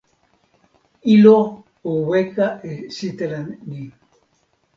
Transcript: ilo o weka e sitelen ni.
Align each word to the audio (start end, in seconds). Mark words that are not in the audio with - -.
ilo 1.13 1.35
o 1.89 1.91
weka 2.09 2.47
e 2.69 2.71
sitelen 2.95 3.47
ni. 3.69 3.83